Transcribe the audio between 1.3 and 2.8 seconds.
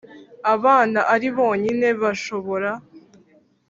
bonyine bashobora